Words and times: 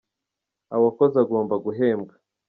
awakoze 0.75 1.15
agomba 1.23 1.55
guhembwa. 1.65 2.13